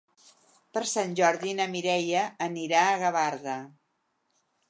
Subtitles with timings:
[0.77, 3.59] Per Sant Jordi na Mireia anirà a Gavarda.